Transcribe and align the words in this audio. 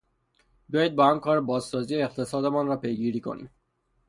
بیایید 0.69 0.95
با 0.95 1.07
هم 1.07 1.19
کار 1.19 1.41
بازسازی 1.41 2.01
اقتصادمان 2.01 2.67
را 2.67 2.77
پیگیری 2.77 3.19
کنیم. 3.21 3.49